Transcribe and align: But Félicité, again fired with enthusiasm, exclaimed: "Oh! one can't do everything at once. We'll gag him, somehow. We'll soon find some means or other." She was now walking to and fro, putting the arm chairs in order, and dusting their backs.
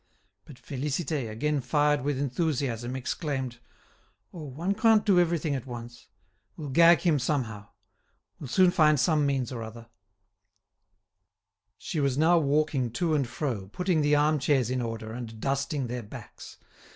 But 0.45 0.55
Félicité, 0.59 1.29
again 1.29 1.61
fired 1.61 2.01
with 2.01 2.17
enthusiasm, 2.17 2.95
exclaimed: 2.95 3.59
"Oh! 4.33 4.45
one 4.45 4.73
can't 4.73 5.05
do 5.05 5.19
everything 5.19 5.53
at 5.53 5.67
once. 5.67 6.07
We'll 6.57 6.69
gag 6.69 7.01
him, 7.01 7.19
somehow. 7.19 7.67
We'll 8.39 8.47
soon 8.47 8.71
find 8.71 8.99
some 8.99 9.27
means 9.27 9.51
or 9.51 9.61
other." 9.61 9.89
She 11.77 11.99
was 11.99 12.17
now 12.17 12.39
walking 12.39 12.89
to 12.93 13.13
and 13.13 13.27
fro, 13.27 13.67
putting 13.67 14.01
the 14.01 14.15
arm 14.15 14.39
chairs 14.39 14.71
in 14.71 14.81
order, 14.81 15.11
and 15.13 15.39
dusting 15.39 15.85
their 15.85 16.01
backs. 16.01 16.57